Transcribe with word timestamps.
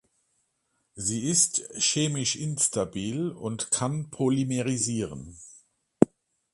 Sie 0.95 1.29
ist 1.29 1.61
chemisch 1.77 2.35
instabil 2.35 3.29
und 3.29 3.69
kann 3.69 4.09
polymerisieren. 4.09 5.37